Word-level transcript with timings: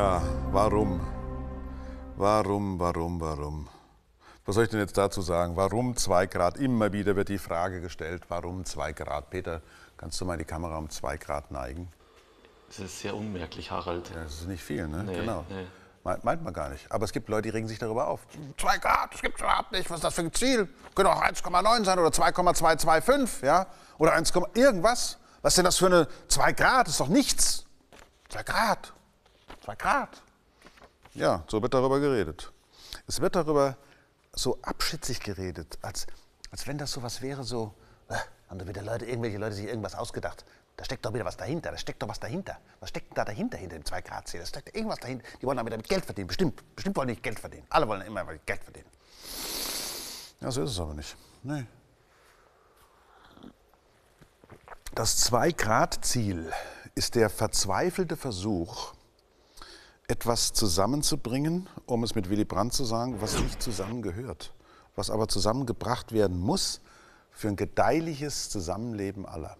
Ja, 0.00 0.22
warum? 0.50 0.98
Warum, 2.16 2.80
warum, 2.80 3.20
warum? 3.20 3.68
Was 4.46 4.54
soll 4.54 4.64
ich 4.64 4.70
denn 4.70 4.80
jetzt 4.80 4.96
dazu 4.96 5.20
sagen? 5.20 5.56
Warum 5.56 5.94
zwei 5.94 6.24
Grad? 6.24 6.56
Immer 6.56 6.90
wieder 6.94 7.16
wird 7.16 7.28
die 7.28 7.36
Frage 7.36 7.82
gestellt, 7.82 8.22
warum 8.30 8.64
zwei 8.64 8.94
Grad? 8.94 9.28
Peter, 9.28 9.60
kannst 9.98 10.18
du 10.18 10.24
mal 10.24 10.38
die 10.38 10.46
Kamera 10.46 10.78
um 10.78 10.88
zwei 10.88 11.18
Grad 11.18 11.50
neigen? 11.50 11.92
Das 12.68 12.78
ist 12.78 13.00
sehr 13.00 13.14
unmerklich, 13.14 13.70
Harald. 13.70 14.08
Ja, 14.08 14.24
das 14.24 14.40
ist 14.40 14.48
nicht 14.48 14.64
viel, 14.64 14.88
ne? 14.88 15.04
Nee, 15.04 15.16
genau. 15.16 15.44
nee. 15.50 15.66
Meint, 16.22 16.42
man 16.42 16.54
gar 16.54 16.70
nicht. 16.70 16.90
Aber 16.90 17.04
es 17.04 17.12
gibt 17.12 17.28
Leute, 17.28 17.42
die 17.42 17.50
regen 17.50 17.68
sich 17.68 17.78
darüber 17.78 18.08
auf. 18.08 18.20
Zwei 18.56 18.78
Grad, 18.78 19.12
das 19.12 19.20
gibt 19.20 19.34
es 19.34 19.42
überhaupt 19.42 19.70
nicht. 19.72 19.90
Was 19.90 19.96
ist 19.96 20.04
das 20.04 20.14
für 20.14 20.22
ein 20.22 20.32
Ziel? 20.32 20.66
Können 20.94 21.10
auch 21.10 21.22
1,9 21.22 21.84
sein 21.84 21.98
oder 21.98 22.10
2,225, 22.10 23.42
ja? 23.42 23.66
Oder 23.98 24.14
1, 24.14 24.32
irgendwas. 24.54 25.18
Was 25.42 25.52
ist 25.52 25.58
denn 25.58 25.66
das 25.66 25.76
für 25.76 25.86
eine 25.86 26.08
2 26.28 26.52
Grad? 26.54 26.86
Das 26.86 26.94
ist 26.94 27.00
doch 27.00 27.08
nichts. 27.08 27.66
2 28.30 28.42
Grad. 28.44 28.94
2 29.64 29.74
Grad. 29.76 30.22
Ja, 31.14 31.44
so 31.48 31.60
wird 31.60 31.74
darüber 31.74 32.00
geredet. 32.00 32.52
Es 33.06 33.20
wird 33.20 33.36
darüber 33.36 33.76
so 34.32 34.58
abschätzig 34.62 35.20
geredet, 35.20 35.78
als, 35.82 36.06
als 36.50 36.66
wenn 36.66 36.78
das 36.78 36.92
so 36.92 37.02
was 37.02 37.20
wäre, 37.20 37.44
so, 37.44 37.74
äh, 38.08 38.14
haben 38.48 38.58
da 38.58 38.66
wieder 38.66 38.82
Leute, 38.82 39.06
irgendwelche 39.06 39.38
Leute 39.38 39.54
sich 39.54 39.66
irgendwas 39.66 39.94
ausgedacht. 39.94 40.44
Da 40.76 40.84
steckt 40.84 41.04
doch 41.04 41.12
wieder 41.12 41.24
was 41.24 41.36
dahinter, 41.36 41.72
da 41.72 41.76
steckt 41.76 42.02
doch 42.02 42.08
was 42.08 42.20
dahinter. 42.20 42.58
Was 42.80 42.88
steckt 42.88 43.10
denn 43.10 43.14
da 43.16 43.24
dahinter, 43.24 43.58
hinter 43.58 43.76
dem 43.76 43.84
2 43.84 44.00
Grad 44.02 44.28
Ziel? 44.28 44.40
Da 44.40 44.46
steckt 44.46 44.74
irgendwas 44.74 44.98
dahinter. 45.00 45.26
Die 45.40 45.46
wollen 45.46 45.56
damit 45.56 45.88
Geld 45.88 46.04
verdienen, 46.04 46.28
bestimmt. 46.28 46.74
Bestimmt 46.74 46.96
wollen 46.96 47.08
die 47.08 47.16
Geld 47.16 47.38
verdienen. 47.38 47.66
Alle 47.68 47.86
wollen 47.86 48.00
immer 48.02 48.24
Geld 48.24 48.64
verdienen. 48.64 48.88
Ja, 50.40 50.50
so 50.50 50.62
ist 50.62 50.70
es 50.70 50.80
aber 50.80 50.94
nicht. 50.94 51.16
Nee. 51.42 51.66
Das 54.94 55.18
2 55.18 55.52
Grad 55.52 56.04
Ziel 56.04 56.50
ist 56.94 57.14
der 57.14 57.28
verzweifelte 57.28 58.16
Versuch, 58.16 58.94
etwas 60.10 60.52
zusammenzubringen, 60.52 61.68
um 61.86 62.02
es 62.02 62.14
mit 62.14 62.28
Willy 62.28 62.44
Brandt 62.44 62.72
zu 62.72 62.84
sagen, 62.84 63.20
was 63.20 63.40
nicht 63.40 63.62
zusammengehört, 63.62 64.52
was 64.96 65.08
aber 65.08 65.28
zusammengebracht 65.28 66.12
werden 66.12 66.38
muss 66.38 66.80
für 67.30 67.48
ein 67.48 67.56
gedeihliches 67.56 68.50
Zusammenleben 68.50 69.24
aller. 69.24 69.56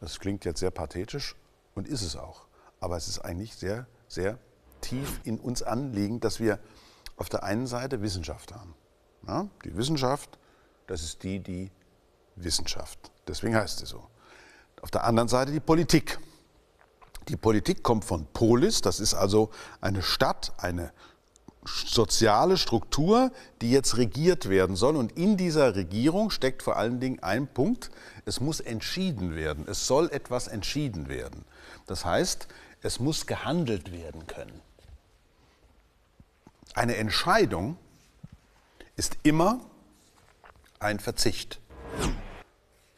Das 0.00 0.20
klingt 0.20 0.44
jetzt 0.44 0.60
sehr 0.60 0.70
pathetisch 0.70 1.34
und 1.74 1.88
ist 1.88 2.02
es 2.02 2.16
auch. 2.16 2.46
Aber 2.80 2.96
es 2.96 3.08
ist 3.08 3.20
eigentlich 3.20 3.56
sehr, 3.56 3.86
sehr 4.06 4.38
tief 4.82 5.20
in 5.24 5.40
uns 5.40 5.62
anliegend, 5.62 6.22
dass 6.22 6.38
wir 6.38 6.60
auf 7.16 7.28
der 7.28 7.42
einen 7.42 7.66
Seite 7.66 8.02
Wissenschaft 8.02 8.54
haben. 8.54 8.74
Ja, 9.26 9.48
die 9.64 9.76
Wissenschaft, 9.76 10.38
das 10.86 11.02
ist 11.02 11.22
die, 11.22 11.40
die 11.40 11.70
Wissenschaft. 12.36 13.10
Deswegen 13.26 13.56
heißt 13.56 13.78
sie 13.78 13.86
so. 13.86 14.06
Auf 14.82 14.90
der 14.90 15.04
anderen 15.04 15.28
Seite 15.28 15.50
die 15.50 15.60
Politik. 15.60 16.18
Die 17.28 17.36
Politik 17.36 17.82
kommt 17.82 18.04
von 18.04 18.26
Polis, 18.32 18.80
das 18.80 19.00
ist 19.00 19.14
also 19.14 19.50
eine 19.80 20.02
Stadt, 20.02 20.52
eine 20.56 20.92
soziale 21.66 22.56
Struktur, 22.56 23.30
die 23.60 23.70
jetzt 23.70 23.98
regiert 23.98 24.48
werden 24.48 24.76
soll. 24.76 24.96
Und 24.96 25.12
in 25.12 25.36
dieser 25.36 25.74
Regierung 25.74 26.30
steckt 26.30 26.62
vor 26.62 26.76
allen 26.76 27.00
Dingen 27.00 27.22
ein 27.22 27.46
Punkt, 27.46 27.90
es 28.24 28.40
muss 28.40 28.60
entschieden 28.60 29.36
werden. 29.36 29.66
Es 29.68 29.86
soll 29.86 30.10
etwas 30.10 30.48
entschieden 30.48 31.08
werden. 31.08 31.44
Das 31.86 32.04
heißt, 32.04 32.48
es 32.82 33.00
muss 33.00 33.26
gehandelt 33.26 33.92
werden 33.92 34.26
können. 34.26 34.60
Eine 36.74 36.96
Entscheidung 36.96 37.76
ist 38.96 39.18
immer 39.22 39.60
ein 40.78 41.00
Verzicht. 41.00 41.60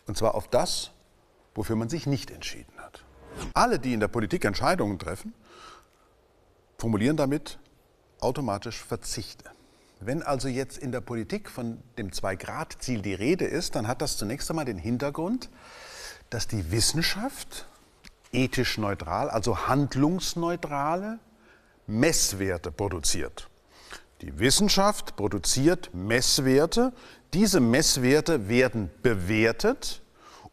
Und 0.06 0.17
zwar 0.17 0.34
auf 0.34 0.48
das, 0.48 0.91
wofür 1.55 1.77
man 1.77 1.89
sich 1.89 2.07
nicht 2.07 2.30
entschieden 2.30 2.73
hat. 2.77 2.80
Alle, 3.55 3.78
die 3.78 3.92
in 3.92 4.01
der 4.01 4.08
Politik 4.08 4.45
Entscheidungen 4.45 4.98
treffen, 4.98 5.34
formulieren 6.78 7.17
damit 7.17 7.58
automatisch 8.20 8.78
Verzichte. 8.78 9.45
Wenn 10.01 10.23
also 10.23 10.48
jetzt 10.48 10.78
in 10.78 10.92
der 10.92 11.02
Politik 11.02 11.50
von 11.50 11.83
dem 11.98 12.12
Zwei-Grad-Ziel 12.12 13.02
die 13.02 13.14
Rede 13.14 13.45
ist, 13.45 13.77
dann 13.77 13.86
hat 13.86 14.00
das 14.00 14.17
zunächst 14.17 14.48
einmal 14.50 14.64
den 14.64 14.79
Hintergrund, 14.79 15.50
dass 16.30 16.48
die 16.48 16.70
Wissenschaft 16.70 17.67
ethisch 18.33 18.79
neutral, 18.79 19.29
also 19.29 19.68
handlungsneutrale 19.68 21.18
Messwerte 21.86 22.70
produziert. 22.73 23.50
Die 24.23 24.39
Wissenschaft 24.39 25.17
produziert 25.17 25.90
Messwerte. 25.92 26.92
Diese 27.33 27.61
Messwerte 27.61 28.48
werden 28.48 28.90
bewertet, 29.02 29.99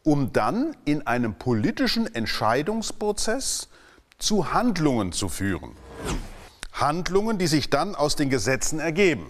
um 0.08 0.32
dann 0.32 0.74
in 0.86 1.06
einem 1.06 1.34
politischen 1.34 2.06
Entscheidungsprozess 2.14 3.68
zu 4.18 4.54
Handlungen 4.54 5.12
zu 5.12 5.28
führen. 5.28 5.72
Handlungen, 6.72 7.36
die 7.36 7.46
sich 7.46 7.68
dann 7.68 7.94
aus 7.94 8.16
den 8.16 8.30
Gesetzen 8.30 8.80
ergeben. 8.80 9.26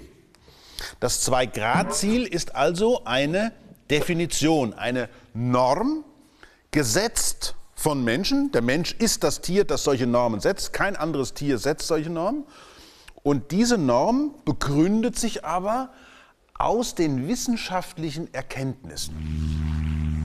Das 1.01 1.23
Zwei-Grad-Ziel 1.23 2.23
ist 2.23 2.55
also 2.55 3.05
eine 3.05 3.51
Definition, 3.91 4.73
eine 4.73 5.09
Norm, 5.35 6.05
gesetzt 6.71 7.57
von 7.75 8.05
Menschen. 8.05 8.53
Der 8.53 8.63
Mensch 8.63 8.93
ist 8.93 9.25
das 9.25 9.41
Tier, 9.41 9.65
das 9.65 9.83
solche 9.83 10.07
Normen 10.07 10.39
setzt. 10.39 10.73
Kein 10.73 10.95
anderes 10.95 11.35
Tier 11.35 11.59
setzt 11.59 11.89
solche 11.89 12.11
Normen. 12.11 12.45
Und 13.25 13.51
diese 13.51 13.79
Norm 13.79 14.33
begründet 14.45 15.19
sich 15.19 15.45
aber 15.45 15.91
aus 16.55 16.95
den 16.95 17.27
wissenschaftlichen 17.27 18.33
Erkenntnissen. 18.33 20.18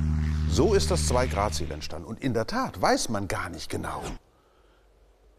So 0.54 0.76
ist 0.76 0.92
das 0.92 1.08
Zwei-Grad-Ziel 1.08 1.72
entstanden. 1.72 2.08
Und 2.08 2.22
in 2.22 2.36
der 2.36 2.46
Tat 2.46 2.80
weiß 2.80 3.10
man 3.10 3.28
gar 3.28 3.50
nicht 3.50 3.72
genau, 3.72 4.04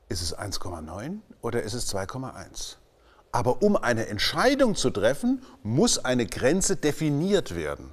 ist 0.09 0.23
es 0.23 0.37
1,9 0.37 1.19
oder 1.41 1.63
ist 1.63 1.75
es 1.75 1.95
2,1? 1.95 2.79
Aber 3.31 3.63
um 3.63 3.77
eine 3.77 4.09
Entscheidung 4.09 4.75
zu 4.75 4.91
treffen, 4.91 5.41
muss 5.63 6.05
eine 6.05 6.27
Grenze 6.27 6.75
definiert 6.75 7.55
werden. 7.55 7.93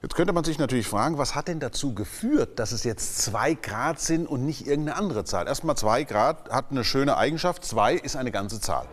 Jetzt 0.00 0.14
könnte 0.14 0.32
man 0.32 0.42
sich 0.42 0.58
natürlich 0.58 0.88
fragen, 0.88 1.18
was 1.18 1.34
hat 1.34 1.48
denn 1.48 1.60
dazu 1.60 1.94
geführt, 1.94 2.58
dass 2.58 2.72
es 2.72 2.82
jetzt 2.84 3.18
2 3.18 3.52
Grad 3.52 4.00
sind 4.00 4.26
und 4.26 4.46
nicht 4.46 4.66
irgendeine 4.66 4.96
andere 4.96 5.26
Zahl? 5.26 5.46
Erstmal 5.46 5.76
2 5.76 6.04
Grad 6.04 6.48
hat 6.48 6.70
eine 6.70 6.82
schöne 6.82 7.18
Eigenschaft, 7.18 7.62
2 7.62 7.96
ist 7.96 8.16
eine 8.16 8.32
ganze 8.32 8.58
Zahl. 8.58 8.88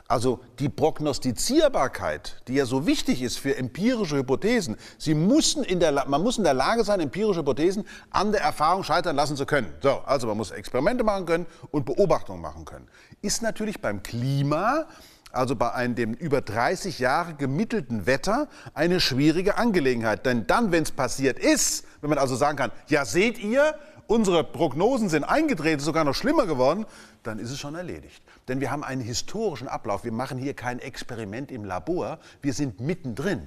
Also 0.06 0.40
die 0.58 0.70
Prognostizierbarkeit, 0.70 2.40
die 2.48 2.54
ja 2.54 2.64
so 2.64 2.86
wichtig 2.86 3.20
ist 3.20 3.38
für 3.38 3.54
empirische 3.58 4.16
Hypothesen, 4.16 4.78
sie 4.96 5.12
mussten 5.12 5.62
in 5.62 5.78
der, 5.78 5.92
man 6.08 6.22
muss 6.22 6.38
in 6.38 6.44
der 6.44 6.54
Lage 6.54 6.84
sein, 6.84 7.00
empirische 7.00 7.40
Hypothesen 7.40 7.84
an 8.08 8.32
der 8.32 8.40
Erfahrung 8.40 8.82
scheitern 8.82 9.14
lassen 9.14 9.36
zu 9.36 9.44
können. 9.44 9.70
So, 9.82 9.98
also 10.06 10.26
man 10.26 10.38
muss 10.38 10.50
Experimente 10.50 11.04
machen 11.04 11.26
können 11.26 11.46
und 11.70 11.84
Beobachtungen 11.84 12.40
machen 12.40 12.64
können. 12.64 12.88
Ist 13.20 13.42
natürlich 13.42 13.82
beim 13.82 14.02
Klima 14.02 14.86
also 15.32 15.56
bei 15.56 15.72
einem 15.72 15.94
dem 15.94 16.14
über 16.14 16.40
30 16.40 16.98
Jahre 16.98 17.34
gemittelten 17.34 18.06
Wetter, 18.06 18.48
eine 18.74 19.00
schwierige 19.00 19.56
Angelegenheit. 19.56 20.26
Denn 20.26 20.46
dann, 20.46 20.72
wenn 20.72 20.82
es 20.82 20.90
passiert 20.90 21.38
ist, 21.38 21.84
wenn 22.00 22.10
man 22.10 22.18
also 22.18 22.36
sagen 22.36 22.56
kann, 22.56 22.72
ja 22.88 23.04
seht 23.04 23.38
ihr, 23.38 23.74
unsere 24.06 24.42
Prognosen 24.42 25.08
sind 25.08 25.24
eingetreten, 25.24 25.80
sogar 25.80 26.04
noch 26.04 26.14
schlimmer 26.14 26.46
geworden, 26.46 26.86
dann 27.22 27.38
ist 27.38 27.50
es 27.50 27.58
schon 27.58 27.74
erledigt. 27.74 28.22
Denn 28.48 28.60
wir 28.60 28.70
haben 28.70 28.82
einen 28.82 29.02
historischen 29.02 29.68
Ablauf. 29.68 30.04
Wir 30.04 30.12
machen 30.12 30.38
hier 30.38 30.54
kein 30.54 30.78
Experiment 30.78 31.52
im 31.52 31.64
Labor, 31.64 32.18
wir 32.42 32.54
sind 32.54 32.80
mittendrin. 32.80 33.46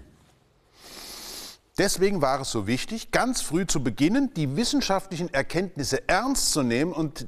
Deswegen 1.78 2.22
war 2.22 2.42
es 2.42 2.52
so 2.52 2.68
wichtig, 2.68 3.12
ganz 3.12 3.42
früh 3.42 3.66
zu 3.66 3.82
beginnen, 3.82 4.34
die 4.36 4.56
wissenschaftlichen 4.56 5.34
Erkenntnisse 5.34 6.08
ernst 6.08 6.52
zu 6.52 6.62
nehmen 6.62 6.92
und 6.92 7.28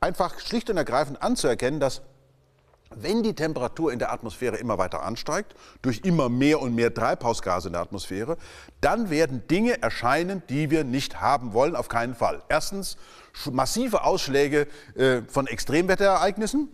einfach 0.00 0.38
schlicht 0.40 0.68
und 0.68 0.76
ergreifend 0.76 1.22
anzuerkennen, 1.22 1.80
dass 1.80 2.02
wenn 2.94 3.22
die 3.22 3.34
Temperatur 3.34 3.92
in 3.92 3.98
der 3.98 4.12
Atmosphäre 4.12 4.56
immer 4.56 4.78
weiter 4.78 5.02
ansteigt, 5.02 5.54
durch 5.82 6.00
immer 6.04 6.28
mehr 6.28 6.60
und 6.60 6.74
mehr 6.74 6.94
Treibhausgase 6.94 7.68
in 7.68 7.72
der 7.72 7.82
Atmosphäre, 7.82 8.36
dann 8.80 9.10
werden 9.10 9.46
Dinge 9.48 9.82
erscheinen, 9.82 10.42
die 10.48 10.70
wir 10.70 10.84
nicht 10.84 11.20
haben 11.20 11.52
wollen, 11.52 11.76
auf 11.76 11.88
keinen 11.88 12.14
Fall. 12.14 12.42
Erstens 12.48 12.96
massive 13.50 14.04
Ausschläge 14.04 14.66
äh, 14.94 15.22
von 15.28 15.46
Extremwetterereignissen. 15.46 16.68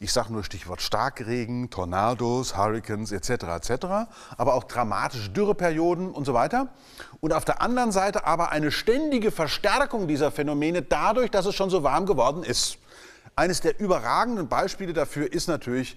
Ich 0.00 0.12
sage 0.12 0.32
nur 0.32 0.44
Stichwort 0.44 0.80
Starkregen, 0.80 1.70
Tornados, 1.70 2.56
Hurricanes 2.56 3.10
etc. 3.10 3.30
etc. 3.30 3.86
Aber 4.36 4.54
auch 4.54 4.62
dramatische 4.62 5.30
Dürreperioden 5.30 6.12
und 6.12 6.24
so 6.24 6.34
weiter. 6.34 6.68
Und 7.18 7.32
auf 7.32 7.44
der 7.44 7.60
anderen 7.62 7.90
Seite 7.90 8.24
aber 8.24 8.52
eine 8.52 8.70
ständige 8.70 9.32
Verstärkung 9.32 10.06
dieser 10.06 10.30
Phänomene 10.30 10.82
dadurch, 10.82 11.32
dass 11.32 11.46
es 11.46 11.56
schon 11.56 11.68
so 11.68 11.82
warm 11.82 12.06
geworden 12.06 12.44
ist. 12.44 12.78
Eines 13.38 13.60
der 13.60 13.78
überragenden 13.78 14.48
Beispiele 14.48 14.92
dafür 14.92 15.32
ist 15.32 15.46
natürlich 15.46 15.96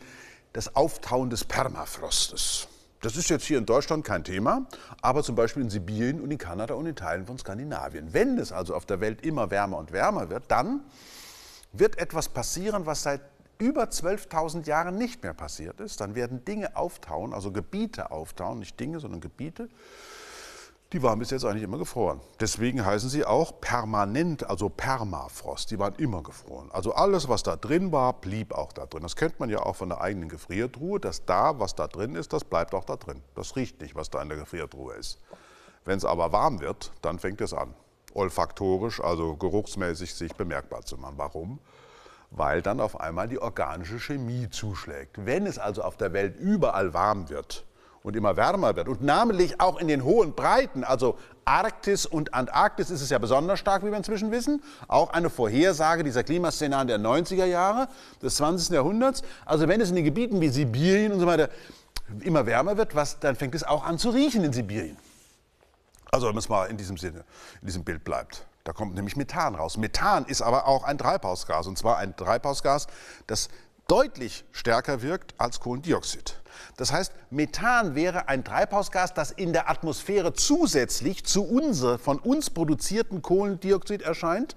das 0.54 0.76
Auftauen 0.76 1.32
des 1.32 1.44
Permafrostes. 1.44 2.68
Das 3.02 3.18
ist 3.18 3.32
jetzt 3.32 3.46
hier 3.46 3.58
in 3.58 3.66
Deutschland 3.66 4.06
kein 4.06 4.24
Thema, 4.24 4.68
aber 5.02 5.24
zum 5.24 5.36
Beispiel 5.36 5.64
in 5.64 5.72
Sibirien 5.72 6.22
und 6.22 6.30
in 6.30 6.38
Kanada 6.38 6.76
und 6.76 6.86
in 6.86 6.96
Teilen 6.96 7.26
von 7.26 7.40
Skandinavien. 7.40 8.14
Wenn 8.14 8.38
es 8.38 8.52
also 8.52 8.76
auf 8.76 8.86
der 8.86 9.02
Welt 9.02 9.26
immer 9.26 9.50
wärmer 9.50 9.80
und 9.80 9.92
wärmer 9.92 10.30
wird, 10.30 10.44
dann 10.50 10.82
wird 11.74 11.98
etwas 11.98 12.30
passieren, 12.30 12.86
was 12.86 13.02
seit 13.02 13.22
über 13.58 13.86
12.000 13.86 14.68
Jahren 14.68 15.00
nicht 15.00 15.24
mehr 15.24 15.34
passiert 15.34 15.80
ist, 15.80 16.00
dann 16.00 16.14
werden 16.14 16.46
Dinge 16.46 16.76
auftauen, 16.76 17.34
also 17.34 17.52
Gebiete 17.52 18.12
auftauen, 18.12 18.60
nicht 18.60 18.80
Dinge, 18.80 19.00
sondern 19.00 19.20
Gebiete, 19.20 19.68
die 20.94 21.02
waren 21.02 21.20
bis 21.20 21.30
jetzt 21.30 21.46
eigentlich 21.46 21.64
immer 21.64 21.78
gefroren. 21.78 22.20
Deswegen 22.42 22.86
heißen 22.86 23.10
sie 23.10 23.24
auch 23.24 23.62
permanent, 23.62 24.50
also 24.50 24.68
Permafrost. 24.68 25.72
Die 25.72 25.80
waren 25.80 25.96
immer 25.96 26.22
gefroren. 26.22 26.70
Also 26.72 26.94
alles, 26.94 27.30
was 27.30 27.44
da 27.44 27.56
drin 27.56 27.94
war, 27.94 28.14
blieb 28.14 28.54
auch 28.54 28.74
da 28.74 28.86
drin. 28.86 29.04
Das 29.04 29.16
kennt 29.16 29.40
man 29.40 29.50
ja 29.50 29.60
auch 29.60 29.78
von 29.78 29.90
der 29.90 30.02
eigenen 30.02 30.28
Gefriertruhe, 30.28 31.00
dass 31.00 31.26
da, 31.26 31.60
was 31.60 31.76
da 31.76 31.88
drin 31.88 32.16
ist, 32.16 32.34
das 32.34 32.44
bleibt 32.44 32.76
auch 32.76 32.84
da 32.84 32.98
drin. 32.98 33.22
Das 33.36 33.56
riecht 33.56 33.80
nicht, 33.82 33.96
was 33.96 34.10
da 34.10 34.22
in 34.22 34.28
der 34.28 34.38
Gefriertruhe 34.38 34.96
ist. 34.96 35.20
Wenn 35.86 35.98
es 35.98 36.06
aber 36.06 36.34
warm 36.34 36.60
wird, 36.60 36.92
dann 37.02 37.20
fängt 37.20 37.40
es 37.40 37.54
an, 37.54 37.74
olfaktorisch, 38.14 39.02
also 39.02 39.36
geruchsmäßig 39.38 40.14
sich 40.14 40.36
bemerkbar 40.36 40.82
zu 40.84 40.98
machen. 40.98 41.16
Warum? 41.18 41.60
weil 42.32 42.62
dann 42.62 42.80
auf 42.80 42.98
einmal 42.98 43.28
die 43.28 43.42
organische 43.42 44.00
Chemie 44.00 44.50
zuschlägt. 44.50 45.26
Wenn 45.26 45.46
es 45.46 45.60
also 45.60 45.84
auf 45.84 45.98
der 45.98 46.14
Welt 46.14 46.38
überall 46.40 46.94
warm 46.94 47.28
wird 47.30 47.66
und 48.04 48.16
immer 48.16 48.36
wärmer 48.36 48.76
wird 48.76 48.88
und 48.88 49.02
namentlich 49.02 49.60
auch 49.62 49.80
in 49.80 49.88
den 49.88 50.04
hohen 50.04 50.34
Breiten, 50.34 50.84
also 50.84 51.18
Arktis 51.46 52.06
und 52.06 52.34
Antarktis 52.34 52.90
ist 52.90 53.02
es 53.02 53.10
ja 53.10 53.18
besonders 53.18 53.60
stark, 53.60 53.84
wie 53.84 53.90
wir 53.90 53.98
inzwischen 53.98 54.32
wissen, 54.32 54.62
auch 54.88 55.12
eine 55.12 55.30
Vorhersage 55.30 56.04
dieser 56.04 56.24
Klimaszenarien 56.24 56.88
der 56.88 57.00
90er 57.00 57.46
Jahre 57.46 57.88
des 58.22 58.36
20. 58.36 58.70
Jahrhunderts. 58.70 59.22
Also 59.46 59.68
wenn 59.68 59.82
es 59.82 59.90
in 59.90 59.96
den 59.96 60.06
Gebieten 60.06 60.40
wie 60.42 60.50
Sibirien 60.50 61.12
und 61.12 61.20
so 61.20 61.28
weiter 61.28 61.50
immer 62.22 62.46
wärmer 62.46 62.78
wird, 62.78 62.96
was, 62.96 63.20
dann 63.20 63.36
fängt 63.36 63.56
es 63.56 63.64
auch 63.64 63.86
an 63.86 63.98
zu 63.98 64.10
riechen 64.10 64.44
in 64.44 64.54
Sibirien. 64.54 64.98
Also 66.12 66.28
wenn 66.28 66.38
es 66.38 66.50
mal 66.50 66.66
in 66.66 66.78
diesem 66.78 66.98
Sinne, 66.98 67.24
in 67.62 67.68
diesem 67.68 67.84
Bild 67.84 68.04
bleibt. 68.04 68.46
Da 68.64 68.74
kommt 68.74 68.94
nämlich 68.94 69.16
Methan 69.16 69.56
raus. 69.56 69.78
Methan 69.78 70.26
ist 70.26 70.42
aber 70.42 70.68
auch 70.68 70.84
ein 70.84 70.98
Treibhausgas, 70.98 71.66
und 71.68 71.78
zwar 71.78 71.98
ein 71.98 72.16
Treibhausgas, 72.16 72.88
das 73.26 73.50
deutlich 73.92 74.46
stärker 74.54 75.02
wirkt 75.02 75.36
als 75.38 75.60
Kohlendioxid. 75.60 76.38
Das 76.78 76.94
heißt, 76.94 77.12
Methan 77.30 77.94
wäre 77.94 78.30
ein 78.30 78.46
Treibhausgas, 78.46 79.14
das 79.14 79.32
in 79.32 79.52
der 79.52 79.70
Atmosphäre 79.70 80.34
zusätzlich 80.34 81.26
zu 81.26 81.44
unser, 81.44 82.00
von 82.00 82.18
uns 82.18 82.50
produzierten 82.50 83.22
Kohlendioxid 83.22 84.02
erscheint, 84.02 84.56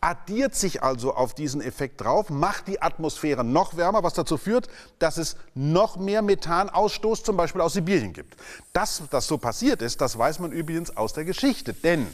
addiert 0.00 0.54
sich 0.54 0.82
also 0.82 1.12
auf 1.12 1.34
diesen 1.34 1.60
Effekt 1.60 2.00
drauf, 2.00 2.30
macht 2.30 2.68
die 2.68 2.80
Atmosphäre 2.80 3.44
noch 3.44 3.76
wärmer, 3.76 4.02
was 4.02 4.14
dazu 4.14 4.38
führt, 4.38 4.68
dass 4.98 5.18
es 5.18 5.36
noch 5.54 5.98
mehr 5.98 6.22
Methanausstoß 6.22 7.22
zum 7.22 7.36
Beispiel 7.36 7.60
aus 7.60 7.74
Sibirien 7.74 8.14
gibt. 8.14 8.36
Dass 8.72 9.02
das 9.10 9.26
so 9.26 9.36
passiert 9.36 9.82
ist, 9.82 10.00
das 10.00 10.16
weiß 10.16 10.38
man 10.38 10.52
übrigens 10.52 10.96
aus 10.96 11.12
der 11.12 11.26
Geschichte, 11.26 11.74
denn 11.74 12.06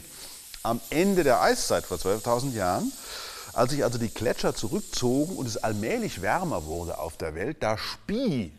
am 0.63 0.81
Ende 0.89 1.23
der 1.23 1.41
Eiszeit 1.41 1.85
vor 1.85 1.95
12.000 1.95 2.53
Jahren, 2.53 2.91
als 3.57 3.71
sich 3.71 3.83
also 3.83 3.97
die 3.97 4.13
Gletscher 4.13 4.53
zurückzogen 4.53 5.35
und 5.35 5.47
es 5.47 5.57
allmählich 5.57 6.21
wärmer 6.21 6.65
wurde 6.65 6.99
auf 6.99 7.17
der 7.17 7.33
Welt, 7.33 7.57
da 7.61 7.75
spie, 7.75 8.53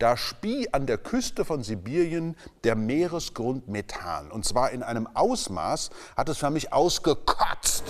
da 0.00 0.16
spie 0.16 0.68
an 0.72 0.86
der 0.86 0.98
Küste 0.98 1.44
von 1.44 1.62
Sibirien 1.62 2.36
der 2.64 2.74
Meeresgrund 2.74 3.68
Methan. 3.68 4.32
Und 4.32 4.44
zwar 4.44 4.72
in 4.72 4.82
einem 4.82 5.06
Ausmaß, 5.14 5.90
hat 6.16 6.28
es 6.28 6.38
förmlich 6.38 6.72
ausgekotzt. 6.72 7.84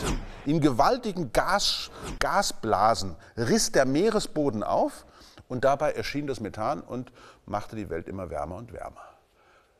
In 0.45 0.61
gewaltigen 0.61 1.33
Gas, 1.33 1.91
Gasblasen 2.19 3.17
riss 3.39 3.73
der 3.73 3.87
Meeresboden 3.87 4.63
auf 4.63 5.07
und 5.49 5.65
dabei 5.65 5.93
erschien 5.93 6.27
das 6.27 6.41
Methan 6.41 6.83
und 6.83 7.11
machte 7.47 7.75
die 7.75 7.89
Welt 7.89 8.07
immer 8.07 8.29
wärmer 8.29 8.57
und 8.57 8.75
wärmer. 8.75 9.14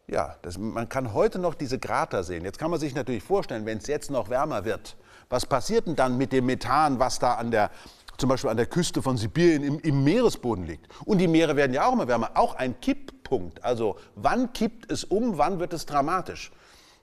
Ja, 0.07 0.37
das, 0.43 0.59
man 0.59 0.89
kann 0.89 1.15
heute 1.15 1.39
noch 1.39 1.55
diese 1.55 1.79
Krater 1.79 2.25
sehen. 2.25 2.45
Jetzt 2.45 2.59
kann 2.59 2.71
man 2.71 2.79
sich 2.79 2.95
natürlich 2.95 3.23
vorstellen, 3.23 3.65
wenn 3.65 3.79
es 3.79 3.87
jetzt 3.87 4.11
noch 4.11 4.29
wärmer 4.29 4.65
wird, 4.65 4.97
was 5.31 5.47
passiert 5.47 5.87
denn 5.87 5.97
dann 5.97 6.19
mit 6.19 6.33
dem 6.33 6.47
Methan, 6.47 6.99
was 6.99 7.19
da 7.19 7.35
an 7.35 7.51
der, 7.51 7.71
zum 8.19 8.29
Beispiel 8.29 8.51
an 8.51 8.59
der 8.59 8.67
Küste 8.67 9.01
von 9.01 9.17
Sibirien 9.17 9.63
im, 9.63 9.79
im 9.81 10.05
Meeresboden 10.05 10.67
liegt? 10.67 10.87
Und 11.07 11.19
die 11.19 11.29
Meere 11.29 11.57
werden 11.57 11.73
ja 11.73 11.87
auch 11.87 11.95
immer 11.95 12.07
wärmer. 12.07 12.33
Auch 12.35 12.55
ein 12.55 12.79
Kipppunkt. 12.81 13.65
Also 13.65 13.97
wann 14.15 14.53
kippt 14.53 14.93
es 14.93 15.05
um, 15.05 15.39
wann 15.39 15.59
wird 15.59 15.73
es 15.73 15.87
dramatisch? 15.87 16.53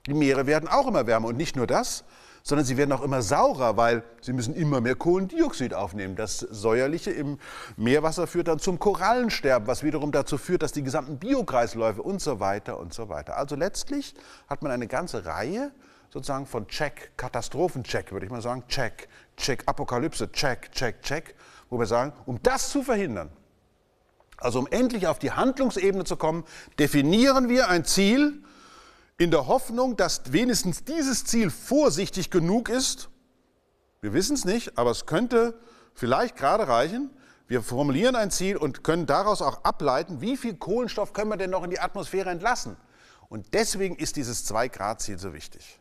Die 0.06 0.14
Meere 0.14 0.46
werden 0.46 0.68
auch 0.68 0.86
immer 0.86 1.06
wärmer. 1.06 1.28
Und 1.28 1.36
nicht 1.36 1.56
nur 1.56 1.66
das, 1.66 2.04
sondern 2.42 2.64
sie 2.64 2.76
werden 2.76 2.92
auch 2.92 3.02
immer 3.02 3.22
saurer, 3.22 3.76
weil 3.76 4.02
sie 4.20 4.32
müssen 4.32 4.54
immer 4.54 4.80
mehr 4.80 4.94
Kohlendioxid 4.94 5.74
aufnehmen. 5.74 6.16
Das 6.16 6.38
Säuerliche 6.38 7.10
im 7.10 7.38
Meerwasser 7.76 8.26
führt 8.26 8.48
dann 8.48 8.58
zum 8.58 8.78
Korallensterben, 8.78 9.66
was 9.68 9.82
wiederum 9.82 10.12
dazu 10.12 10.38
führt, 10.38 10.62
dass 10.62 10.72
die 10.72 10.82
gesamten 10.82 11.18
Biokreisläufe 11.18 12.02
und 12.02 12.20
so 12.20 12.40
weiter 12.40 12.78
und 12.78 12.92
so 12.92 13.08
weiter. 13.08 13.36
Also 13.36 13.56
letztlich 13.56 14.14
hat 14.48 14.62
man 14.62 14.72
eine 14.72 14.86
ganze 14.86 15.24
Reihe 15.24 15.72
sozusagen 16.10 16.46
von 16.46 16.66
Check, 16.68 17.12
Katastrophencheck, 17.16 18.12
würde 18.12 18.26
ich 18.26 18.32
mal 18.32 18.42
sagen, 18.42 18.64
Check, 18.68 19.08
Check, 19.36 19.62
Apokalypse, 19.66 20.30
Check, 20.30 20.70
Check, 20.72 21.00
Check, 21.02 21.34
wo 21.70 21.78
wir 21.78 21.86
sagen, 21.86 22.12
um 22.26 22.42
das 22.42 22.68
zu 22.68 22.82
verhindern, 22.82 23.30
also 24.36 24.58
um 24.58 24.66
endlich 24.70 25.06
auf 25.06 25.18
die 25.18 25.30
Handlungsebene 25.30 26.04
zu 26.04 26.16
kommen, 26.16 26.44
definieren 26.78 27.48
wir 27.48 27.68
ein 27.68 27.84
Ziel, 27.84 28.42
in 29.22 29.30
der 29.30 29.46
Hoffnung, 29.46 29.96
dass 29.96 30.32
wenigstens 30.32 30.84
dieses 30.84 31.24
Ziel 31.24 31.50
vorsichtig 31.50 32.30
genug 32.30 32.68
ist. 32.68 33.08
Wir 34.00 34.12
wissen 34.14 34.34
es 34.34 34.44
nicht, 34.44 34.76
aber 34.76 34.90
es 34.90 35.06
könnte 35.06 35.58
vielleicht 35.94 36.36
gerade 36.36 36.66
reichen. 36.66 37.10
Wir 37.46 37.62
formulieren 37.62 38.16
ein 38.16 38.30
Ziel 38.30 38.56
und 38.56 38.82
können 38.82 39.06
daraus 39.06 39.40
auch 39.40 39.62
ableiten, 39.64 40.20
wie 40.20 40.36
viel 40.36 40.56
Kohlenstoff 40.56 41.12
können 41.12 41.30
wir 41.30 41.36
denn 41.36 41.50
noch 41.50 41.62
in 41.62 41.70
die 41.70 41.78
Atmosphäre 41.78 42.30
entlassen. 42.30 42.76
Und 43.28 43.54
deswegen 43.54 43.96
ist 43.96 44.16
dieses 44.16 44.50
2-Grad-Ziel 44.50 45.18
so 45.18 45.32
wichtig. 45.32 45.78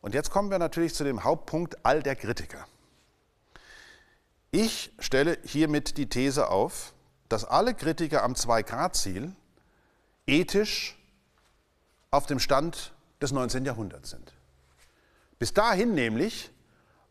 Und 0.00 0.14
jetzt 0.14 0.30
kommen 0.30 0.50
wir 0.50 0.58
natürlich 0.58 0.94
zu 0.94 1.04
dem 1.04 1.22
Hauptpunkt 1.22 1.84
all 1.84 2.02
der 2.02 2.16
Kritiker. 2.16 2.66
Ich 4.50 4.92
stelle 4.98 5.38
hiermit 5.44 5.98
die 5.98 6.08
These 6.08 6.48
auf, 6.48 6.94
dass 7.28 7.44
alle 7.44 7.74
Kritiker 7.74 8.22
am 8.22 8.32
2-Grad-Ziel 8.32 9.32
ethisch 10.26 10.96
auf 12.14 12.26
dem 12.26 12.38
Stand 12.38 12.94
des 13.20 13.32
19. 13.32 13.64
Jahrhunderts 13.64 14.10
sind. 14.10 14.32
Bis 15.38 15.52
dahin 15.52 15.94
nämlich 15.94 16.50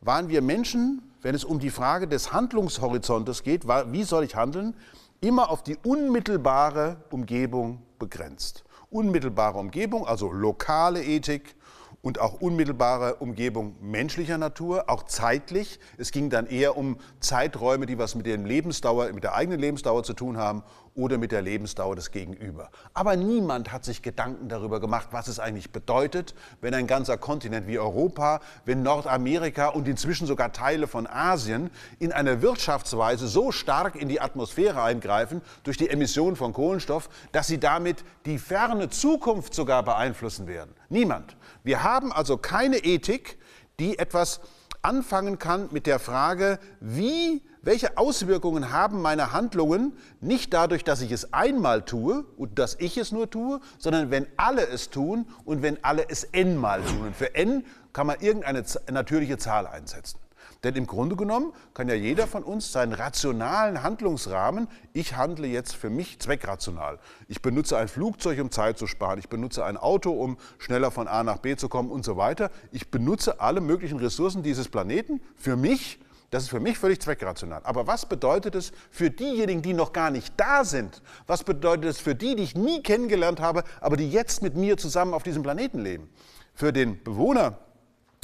waren 0.02 0.30
wir 0.30 0.42
Menschen, 0.42 1.02
wenn 1.22 1.36
es 1.36 1.44
um 1.44 1.60
die 1.60 1.70
Frage 1.70 2.08
des 2.08 2.32
Handlungshorizontes 2.32 3.44
geht, 3.44 3.68
wie 3.68 4.04
soll 4.04 4.24
ich 4.24 4.36
handeln, 4.36 4.76
immer 5.22 5.50
auf 5.50 5.64
die 5.64 5.78
unmittelbare 5.84 6.98
Umgebung 7.12 7.82
begrenzt. 8.00 8.64
Unmittelbare 8.90 9.58
Umgebung, 9.58 10.08
also 10.08 10.32
lokale 10.32 11.04
Ethik, 11.04 11.56
und 12.04 12.20
auch 12.20 12.42
unmittelbare 12.42 13.16
Umgebung 13.16 13.78
menschlicher 13.80 14.38
Natur, 14.38 14.90
auch 14.90 15.04
zeitlich. 15.04 15.80
Es 15.98 16.12
ging 16.12 16.30
dann 16.30 16.48
eher 16.48 16.76
um 16.76 16.98
Zeiträume, 17.22 17.86
die 17.86 17.98
was 17.98 18.14
mit, 18.16 18.26
mit 18.28 19.24
der 19.24 19.36
eigenen 19.36 19.58
Lebensdauer 19.58 20.04
zu 20.04 20.14
tun 20.14 20.36
haben 20.36 20.64
oder 20.96 21.18
mit 21.18 21.32
der 21.32 21.42
Lebensdauer 21.42 21.96
des 21.96 22.12
Gegenüber. 22.12 22.70
Aber 22.94 23.16
niemand 23.16 23.72
hat 23.72 23.84
sich 23.84 24.02
Gedanken 24.02 24.48
darüber 24.50 24.80
gemacht, 24.80 25.08
was 25.12 25.28
es 25.28 25.40
eigentlich 25.40 25.72
bedeutet, 25.72 26.36
wenn 26.62 26.74
ein 26.74 26.88
ganzer 26.88 27.18
Kontinent 27.18 27.68
wie 27.68 27.80
Europa, 27.80 28.42
wenn 28.66 28.84
Nordamerika 28.84 29.70
und 29.70 29.88
inzwischen 29.88 30.28
sogar 30.28 30.54
Teile 30.54 30.88
von 30.88 31.08
Asien 31.08 31.72
in 32.00 32.12
einer 32.12 32.42
Wirtschaftsweise 32.42 33.28
so 33.28 33.52
stark 33.52 33.96
in 33.96 34.08
die 34.08 34.22
Atmosphäre 34.22 34.84
eingreifen 34.84 35.42
durch 35.64 35.78
die 35.78 35.90
Emission 35.90 36.36
von 36.36 36.54
Kohlenstoff, 36.54 37.10
dass 37.32 37.48
sie 37.48 37.60
damit 37.60 38.04
die 38.26 38.38
ferne 38.38 38.90
Zukunft 38.90 39.54
sogar 39.54 39.84
beeinflussen 39.84 40.48
werden. 40.48 40.74
Niemand. 40.90 41.36
Wir 41.64 41.84
haben 41.84 42.12
also 42.12 42.38
keine 42.38 42.78
Ethik, 42.78 43.38
die 43.80 43.98
etwas 43.98 44.42
anfangen 44.84 45.40
kann 45.40 45.70
mit 45.72 45.88
der 45.88 45.98
Frage, 45.98 46.60
wie, 46.80 47.42
welche 47.62 47.98
Auswirkungen 47.98 48.72
haben 48.72 49.02
meine 49.02 49.32
Handlungen 49.32 49.94
nicht 50.22 50.54
dadurch, 50.54 50.84
dass 50.84 51.02
ich 51.02 51.12
es 51.12 51.34
einmal 51.34 51.84
tue 51.84 52.26
und 52.38 52.60
dass 52.60 52.76
ich 52.80 52.98
es 52.98 53.12
nur 53.12 53.30
tue, 53.30 53.62
sondern 53.80 54.12
wenn 54.12 54.28
alle 54.38 54.68
es 54.68 54.90
tun 54.90 55.26
und 55.46 55.62
wenn 55.62 55.84
alle 55.84 56.10
es 56.10 56.26
n-mal 56.26 56.82
tun. 56.84 57.08
Und 57.08 57.16
für 57.16 57.34
n 57.34 57.66
kann 57.94 58.08
man 58.08 58.20
irgendeine 58.20 58.64
natürliche 58.92 59.38
Zahl 59.38 59.68
einsetzen. 59.68 60.20
Denn 60.64 60.76
im 60.76 60.88
Grunde 60.88 61.16
genommen 61.16 61.54
kann 61.74 61.90
ja 61.90 61.96
jeder 61.96 62.26
von 62.26 62.44
uns 62.44 62.72
seinen 62.72 62.94
rationalen 62.94 63.84
Handlungsrahmen, 63.84 64.70
ich 64.94 65.18
handle 65.18 65.48
jetzt 65.48 65.76
für 65.76 65.90
mich 65.90 66.20
zweckrational. 66.20 67.00
Ich 67.28 67.42
benutze 67.42 67.78
ein 67.78 67.90
Flugzeug, 67.90 68.40
um 68.40 68.50
Zeit 68.50 68.78
zu 68.78 68.88
sparen. 68.88 69.20
Ich 69.20 69.28
benutze 69.28 69.66
ein 69.66 69.76
Auto, 69.76 70.12
um 70.12 70.38
schneller 70.60 70.92
von 70.92 71.08
A 71.08 71.24
nach 71.24 71.40
B 71.40 71.58
zu 71.58 71.68
kommen 71.68 71.92
und 71.92 72.06
so 72.06 72.16
weiter. 72.16 72.50
Ich 72.72 72.90
benutze 72.90 73.42
alle 73.42 73.60
möglichen 73.60 74.00
Ressourcen 74.00 74.42
dieses 74.42 74.70
Planeten 74.70 75.22
für 75.36 75.58
mich. 75.58 76.00
Das 76.30 76.44
ist 76.44 76.50
für 76.50 76.62
mich 76.62 76.80
völlig 76.80 77.00
zweckrational. 77.02 77.62
Aber 77.64 77.86
was 77.86 78.08
bedeutet 78.08 78.56
es 78.56 78.72
für 78.90 79.12
diejenigen, 79.12 79.62
die 79.62 79.74
noch 79.74 79.94
gar 79.94 80.10
nicht 80.10 80.34
da 80.38 80.64
sind? 80.64 81.04
Was 81.28 81.44
bedeutet 81.44 81.86
es 81.86 82.00
für 82.00 82.16
die, 82.16 82.36
die 82.36 82.44
ich 82.44 82.56
nie 82.56 82.82
kennengelernt 82.82 83.40
habe, 83.40 83.64
aber 83.82 83.98
die 83.98 84.10
jetzt 84.10 84.42
mit 84.42 84.56
mir 84.56 84.78
zusammen 84.78 85.14
auf 85.14 85.24
diesem 85.24 85.44
Planeten 85.44 85.80
leben? 85.80 86.10
Für 86.56 86.74
den 86.74 87.04
Bewohner 87.04 87.60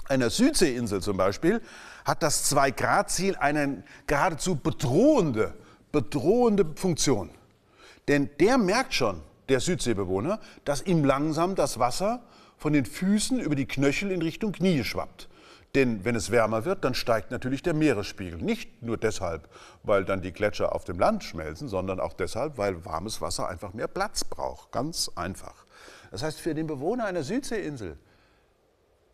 einer 0.10 0.30
Südseeinsel 0.30 1.01
zum 1.01 1.18
Beispiel 1.18 1.62
hat 2.06 2.24
das 2.24 2.44
Zwei-Grad-Ziel 2.46 3.36
eine 3.38 3.84
geradezu 4.08 4.56
bedrohende, 4.56 5.54
bedrohende 5.92 6.66
Funktion. 6.75 7.30
Denn 8.08 8.30
der 8.39 8.58
merkt 8.58 8.94
schon, 8.94 9.22
der 9.50 9.60
Südseebewohner, 9.60 10.39
dass 10.66 10.82
ihm 10.82 11.04
langsam 11.04 11.56
das 11.56 11.80
Wasser 11.80 12.24
von 12.58 12.74
den 12.74 12.86
Füßen 12.86 13.39
über 13.39 13.56
die 13.56 13.68
Knöchel 13.68 14.12
in 14.12 14.22
Richtung 14.22 14.51
Knie 14.51 14.84
schwappt. 14.84 15.30
Denn 15.75 16.04
wenn 16.04 16.16
es 16.16 16.32
wärmer 16.32 16.66
wird, 16.66 16.84
dann 16.84 16.96
steigt 16.96 17.30
natürlich 17.30 17.62
der 17.62 17.75
Meeresspiegel. 17.75 18.42
Nicht 18.42 18.82
nur 18.82 18.98
deshalb, 18.98 19.48
weil 19.84 20.04
dann 20.04 20.22
die 20.22 20.32
Gletscher 20.32 20.74
auf 20.74 20.84
dem 20.84 20.98
Land 20.98 21.24
schmelzen, 21.24 21.68
sondern 21.68 22.00
auch 22.00 22.13
deshalb, 22.13 22.58
weil 22.58 22.86
warmes 22.86 23.22
Wasser 23.22 23.48
einfach 23.48 23.74
mehr 23.74 23.88
Platz 23.88 24.24
braucht. 24.24 24.72
Ganz 24.72 25.12
einfach. 25.16 25.66
Das 26.10 26.24
heißt, 26.24 26.39
für 26.39 26.56
den 26.56 26.66
Bewohner 26.66 27.06
einer 27.06 27.22
Südseeinsel 27.22 27.98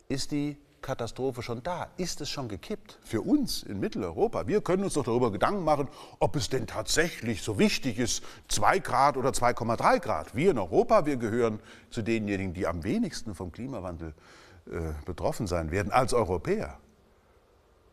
ist 0.08 0.32
die 0.32 0.56
Katastrophe 0.86 1.42
schon 1.42 1.64
da? 1.64 1.88
Ist 1.96 2.20
es 2.20 2.30
schon 2.30 2.48
gekippt? 2.48 2.98
Für 3.02 3.20
uns 3.20 3.64
in 3.64 3.80
Mitteleuropa. 3.80 4.46
Wir 4.46 4.60
können 4.60 4.84
uns 4.84 4.94
doch 4.94 5.04
darüber 5.04 5.32
Gedanken 5.32 5.64
machen, 5.64 5.88
ob 6.20 6.36
es 6.36 6.48
denn 6.48 6.68
tatsächlich 6.68 7.42
so 7.42 7.58
wichtig 7.58 7.98
ist, 7.98 8.22
2 8.48 8.78
Grad 8.78 9.16
oder 9.16 9.30
2,3 9.30 9.98
Grad. 9.98 10.36
Wir 10.36 10.52
in 10.52 10.58
Europa, 10.58 11.04
wir 11.04 11.16
gehören 11.16 11.58
zu 11.90 12.02
denjenigen, 12.02 12.54
die 12.54 12.68
am 12.68 12.84
wenigsten 12.84 13.34
vom 13.34 13.50
Klimawandel 13.50 14.14
äh, 14.70 14.92
betroffen 15.04 15.48
sein 15.48 15.72
werden, 15.72 15.90
als 15.90 16.14
Europäer. 16.14 16.78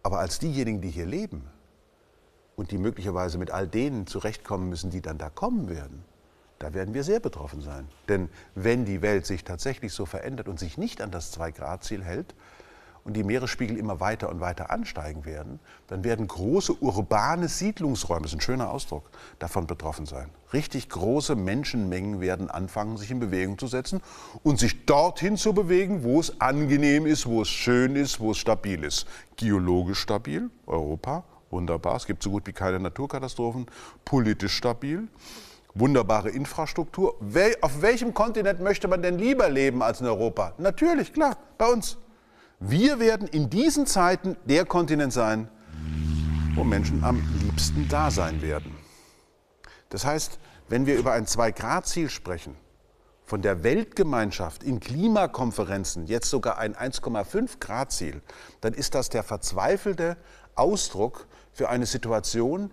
Aber 0.03 0.19
als 0.19 0.38
diejenigen, 0.38 0.79
die 0.79 0.91
hier 0.91 1.07
leben 1.07 1.50
und 2.55 2.69
die 2.69 2.77
möglicherweise 2.77 3.39
mit 3.39 3.50
all 3.50 3.67
denen 3.67 4.05
zurechtkommen 4.05 4.69
müssen, 4.69 4.91
die 4.91 5.01
dann 5.01 5.17
da 5.17 5.31
kommen 5.31 5.67
werden, 5.67 6.05
da 6.59 6.75
werden 6.75 6.93
wir 6.93 7.03
sehr 7.03 7.19
betroffen 7.19 7.62
sein. 7.62 7.88
Denn 8.07 8.29
wenn 8.53 8.85
die 8.85 9.01
Welt 9.01 9.25
sich 9.25 9.43
tatsächlich 9.43 9.93
so 9.93 10.05
verändert 10.05 10.47
und 10.47 10.59
sich 10.59 10.77
nicht 10.77 11.01
an 11.01 11.09
das 11.09 11.35
2-Grad-Ziel 11.35 12.03
hält, 12.03 12.35
und 13.03 13.13
die 13.13 13.24
Meeresspiegel 13.24 13.77
immer 13.77 14.00
weiter 14.00 14.29
und 14.29 14.39
weiter 14.39 14.72
ansteigen 14.72 15.25
werden, 15.25 15.60
dann 15.88 16.03
werden 16.03 16.27
große 16.27 16.74
urbane 16.74 17.48
Siedlungsräume, 17.48 18.22
das 18.22 18.31
ist 18.31 18.38
ein 18.38 18.41
schöner 18.41 18.69
Ausdruck, 18.69 19.10
davon 19.39 19.67
betroffen 19.67 20.05
sein. 20.05 20.29
Richtig 20.53 20.89
große 20.89 21.36
Menschenmengen 21.36 22.22
werden 22.22 22.50
anfangen, 22.50 22.98
sich 22.98 23.12
in 23.12 23.19
Bewegung 23.19 23.57
zu 23.57 23.67
setzen 23.67 24.01
und 24.43 24.60
sich 24.60 24.86
dorthin 24.86 25.36
zu 25.36 25.53
bewegen, 25.53 26.03
wo 26.03 26.19
es 26.19 26.39
angenehm 26.39 27.05
ist, 27.05 27.25
wo 27.25 27.41
es 27.41 27.50
schön 27.50 27.95
ist, 27.95 28.19
wo 28.19 28.31
es 28.31 28.38
stabil 28.38 28.83
ist. 28.83 29.05
Geologisch 29.36 30.00
stabil, 30.00 30.50
Europa, 30.65 31.24
wunderbar, 31.50 31.98
es 31.98 32.05
gibt 32.05 32.24
so 32.24 32.29
gut 32.29 32.48
wie 32.48 32.53
keine 32.53 32.79
Naturkatastrophen, 32.79 33.65
politisch 34.05 34.55
stabil 34.55 35.07
wunderbare 35.75 36.29
Infrastruktur. 36.29 37.15
Auf 37.62 37.81
welchem 37.81 38.13
Kontinent 38.13 38.60
möchte 38.60 38.88
man 38.88 39.01
denn 39.01 39.17
lieber 39.17 39.50
leben 39.50 39.81
als 39.81 40.01
in 40.01 40.07
Europa? 40.07 40.53
Natürlich, 40.57 41.13
klar, 41.13 41.36
bei 41.57 41.65
uns. 41.65 41.98
Wir 42.60 43.00
werden 43.00 43.27
in 43.27 43.50
diesen 43.50 43.86
Zeiten 43.86 44.38
der 44.45 44.65
Kontinent 44.65 45.13
sein, 45.13 45.50
wo 46.55 46.63
Menschen 46.63 47.03
am 47.03 47.22
liebsten 47.41 47.88
da 47.89 48.12
sein 48.12 48.41
werden. 48.41 48.75
Das 49.89 50.05
heißt, 50.05 50.39
wenn 50.69 50.86
wir 50.86 50.98
über 50.98 51.13
ein 51.13 51.27
Zwei-Grad-Ziel 51.27 52.10
sprechen, 52.10 52.55
von 53.25 53.41
der 53.41 53.63
Weltgemeinschaft 53.63 54.63
in 54.63 54.79
Klimakonferenzen 54.79 56.05
jetzt 56.05 56.29
sogar 56.29 56.57
ein 56.57 56.75
1,5 56.75 57.60
Grad 57.60 57.91
Ziel, 57.91 58.22
dann 58.62 58.74
ist 58.74 58.95
das 58.95 59.10
der 59.10 59.24
verzweifelte 59.24 60.17
Ausdruck 60.55 61.27
für 61.51 61.69
eine 61.69 61.86
Situation, 61.86 62.72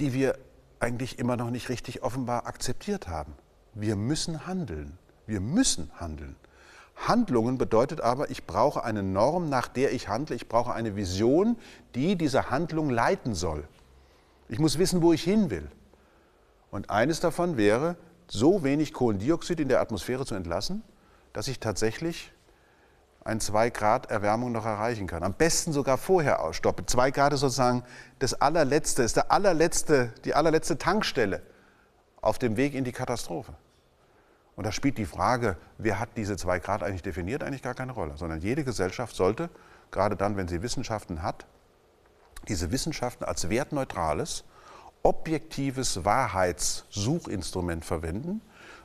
die 0.00 0.12
wir 0.12 0.38
eigentlich 0.80 1.18
immer 1.18 1.36
noch 1.36 1.50
nicht 1.50 1.68
richtig 1.68 2.02
offenbar 2.02 2.46
akzeptiert 2.46 3.08
haben. 3.08 3.34
Wir 3.74 3.96
müssen 3.96 4.46
handeln. 4.46 4.98
Wir 5.26 5.40
müssen 5.40 5.90
handeln. 5.98 6.36
Handlungen 6.96 7.58
bedeutet 7.58 8.00
aber, 8.00 8.30
ich 8.30 8.46
brauche 8.46 8.84
eine 8.84 9.02
Norm, 9.02 9.48
nach 9.48 9.68
der 9.68 9.92
ich 9.92 10.08
handle. 10.08 10.34
Ich 10.34 10.48
brauche 10.48 10.72
eine 10.72 10.96
Vision, 10.96 11.58
die 11.94 12.16
diese 12.16 12.50
Handlung 12.50 12.88
leiten 12.88 13.34
soll. 13.34 13.68
Ich 14.48 14.58
muss 14.58 14.78
wissen, 14.78 15.02
wo 15.02 15.12
ich 15.12 15.22
hin 15.22 15.50
will. 15.50 15.70
Und 16.70 16.90
eines 16.90 17.20
davon 17.20 17.56
wäre, 17.56 17.96
so 18.26 18.64
wenig 18.64 18.92
Kohlendioxid 18.92 19.60
in 19.60 19.68
der 19.68 19.80
Atmosphäre 19.80 20.24
zu 20.24 20.34
entlassen, 20.34 20.82
dass 21.32 21.48
ich 21.48 21.60
tatsächlich 21.60 22.32
ein 23.24 23.40
2 23.40 23.70
Grad 23.70 24.10
Erwärmung 24.10 24.52
noch 24.52 24.66
erreichen 24.66 25.06
kann. 25.06 25.22
Am 25.22 25.34
besten 25.34 25.72
sogar 25.72 25.98
vorher 25.98 26.42
ausstoppen. 26.42 26.86
2 26.86 27.10
Grad 27.10 27.32
ist 27.32 27.40
sozusagen 27.40 27.82
das 28.18 28.34
allerletzte, 28.34 29.02
ist 29.02 29.16
der 29.16 29.32
allerletzte, 29.32 30.12
die 30.24 30.34
allerletzte 30.34 30.78
Tankstelle 30.78 31.42
auf 32.20 32.38
dem 32.38 32.56
Weg 32.56 32.74
in 32.74 32.84
die 32.84 32.92
Katastrophe. 32.92 33.54
Und 34.56 34.64
da 34.64 34.72
spielt 34.72 34.98
die 34.98 35.06
Frage, 35.06 35.56
wer 35.78 35.98
hat 35.98 36.10
diese 36.16 36.36
zwei 36.36 36.58
Grad 36.58 36.82
eigentlich 36.82 37.02
definiert, 37.02 37.42
eigentlich 37.42 37.62
gar 37.62 37.74
keine 37.74 37.92
Rolle, 37.92 38.16
sondern 38.16 38.40
jede 38.40 38.64
Gesellschaft 38.64 39.16
sollte, 39.16 39.50
gerade 39.90 40.16
dann, 40.16 40.36
wenn 40.36 40.48
sie 40.48 40.62
Wissenschaften 40.62 41.22
hat, 41.22 41.46
diese 42.48 42.70
Wissenschaften 42.70 43.24
als 43.24 43.48
wertneutrales, 43.48 44.44
objektives 45.02 46.04
Wahrheitssuchinstrument 46.04 47.84
verwenden, 47.84 48.40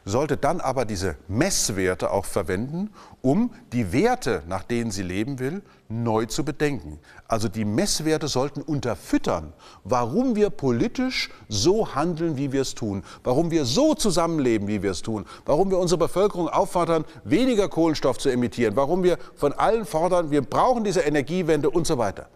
sollte 0.05 0.37
dann 0.37 0.61
aber 0.61 0.85
diese 0.85 1.15
Messwerte 1.27 2.11
auch 2.11 2.25
verwenden, 2.25 2.89
um 3.21 3.51
die 3.73 3.91
Werte, 3.91 4.43
nach 4.47 4.63
denen 4.63 4.91
sie 4.91 5.03
leben 5.03 5.39
will, 5.39 5.61
neu 5.89 6.25
zu 6.25 6.45
bedenken. 6.45 6.99
Also 7.27 7.47
die 7.47 7.65
Messwerte 7.65 8.27
sollten 8.27 8.61
unterfüttern, 8.61 9.53
warum 9.83 10.35
wir 10.35 10.49
politisch 10.49 11.29
so 11.47 11.95
handeln, 11.95 12.37
wie 12.37 12.51
wir 12.51 12.61
es 12.61 12.75
tun, 12.75 13.03
warum 13.23 13.51
wir 13.51 13.65
so 13.65 13.93
zusammenleben, 13.93 14.67
wie 14.67 14.83
wir 14.83 14.91
es 14.91 15.01
tun, 15.01 15.25
warum 15.45 15.71
wir 15.71 15.79
unsere 15.79 15.97
Bevölkerung 15.99 16.47
auffordern, 16.47 17.05
weniger 17.23 17.67
Kohlenstoff 17.67 18.17
zu 18.17 18.29
emittieren, 18.29 18.75
warum 18.75 19.03
wir 19.03 19.17
von 19.35 19.53
allen 19.53 19.85
fordern, 19.85 20.31
wir 20.31 20.41
brauchen 20.41 20.83
diese 20.83 21.01
Energiewende 21.01 21.69
und 21.69 21.87
so 21.87 21.97
weiter. 21.97 22.29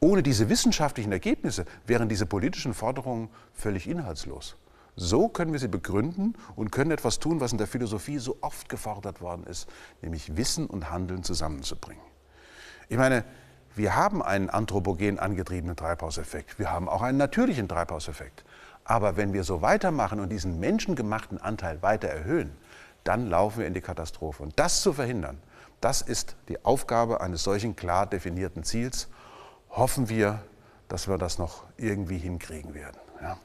Ohne 0.00 0.22
diese 0.22 0.48
wissenschaftlichen 0.48 1.12
Ergebnisse 1.12 1.64
wären 1.86 2.08
diese 2.08 2.26
politischen 2.26 2.74
Forderungen 2.74 3.28
völlig 3.54 3.88
inhaltslos. 3.88 4.56
So 4.96 5.28
können 5.28 5.52
wir 5.52 5.60
sie 5.60 5.68
begründen 5.68 6.34
und 6.56 6.72
können 6.72 6.90
etwas 6.90 7.18
tun, 7.18 7.40
was 7.40 7.52
in 7.52 7.58
der 7.58 7.66
Philosophie 7.66 8.18
so 8.18 8.38
oft 8.40 8.68
gefordert 8.68 9.20
worden 9.20 9.44
ist, 9.44 9.68
nämlich 10.00 10.36
Wissen 10.36 10.66
und 10.66 10.90
Handeln 10.90 11.22
zusammenzubringen. 11.22 12.02
Ich 12.88 12.96
meine, 12.96 13.24
wir 13.74 13.94
haben 13.94 14.22
einen 14.22 14.48
anthropogen 14.48 15.18
angetriebenen 15.18 15.76
Treibhauseffekt. 15.76 16.58
Wir 16.58 16.72
haben 16.72 16.88
auch 16.88 17.02
einen 17.02 17.18
natürlichen 17.18 17.68
Treibhauseffekt. 17.68 18.44
Aber 18.84 19.18
wenn 19.18 19.34
wir 19.34 19.44
so 19.44 19.60
weitermachen 19.60 20.18
und 20.18 20.30
diesen 20.30 20.60
menschengemachten 20.60 21.38
Anteil 21.38 21.82
weiter 21.82 22.08
erhöhen, 22.08 22.56
dann 23.04 23.28
laufen 23.28 23.58
wir 23.58 23.66
in 23.66 23.74
die 23.74 23.82
Katastrophe. 23.82 24.42
Und 24.42 24.58
das 24.58 24.80
zu 24.80 24.94
verhindern, 24.94 25.38
das 25.82 26.00
ist 26.00 26.36
die 26.48 26.64
Aufgabe 26.64 27.20
eines 27.20 27.42
solchen 27.42 27.76
klar 27.76 28.06
definierten 28.06 28.64
Ziels. 28.64 29.08
Hoffen 29.70 30.08
wir, 30.08 30.42
dass 30.88 31.06
wir 31.06 31.18
das 31.18 31.38
noch 31.38 31.64
irgendwie 31.76 32.18
hinkriegen 32.18 32.72
werden. 32.72 32.98
Ja. 33.20 33.36